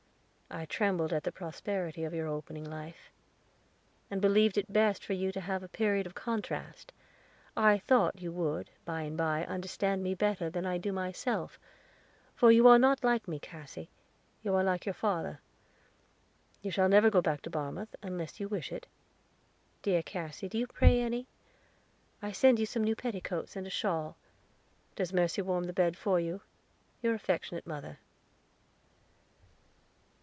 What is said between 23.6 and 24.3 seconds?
a shawl.